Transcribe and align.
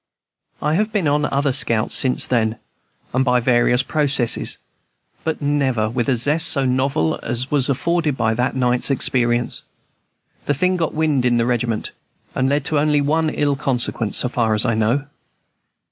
I 0.63 0.73
have 0.73 0.91
been 0.91 1.07
on 1.07 1.25
other 1.25 1.53
scouts 1.53 1.93
since 1.93 2.25
then, 2.25 2.57
and 3.13 3.23
by 3.23 3.39
various 3.39 3.83
processes, 3.83 4.57
but 5.23 5.43
never 5.43 5.91
with 5.91 6.09
a 6.09 6.15
zest 6.15 6.47
so 6.47 6.65
novel 6.65 7.19
as 7.21 7.51
was 7.51 7.69
afforded 7.69 8.17
by 8.17 8.33
that 8.33 8.55
night's 8.55 8.89
experience. 8.89 9.61
The 10.47 10.55
thing 10.55 10.71
soon 10.71 10.77
got 10.77 10.95
wind 10.95 11.23
in 11.23 11.37
the 11.37 11.45
regiment, 11.45 11.91
and 12.33 12.49
led 12.49 12.65
to 12.65 12.79
only 12.79 12.99
one 12.99 13.29
ill 13.29 13.55
consequence, 13.55 14.17
so 14.17 14.27
far 14.29 14.55
as 14.55 14.65
I 14.65 14.73
know. 14.73 15.05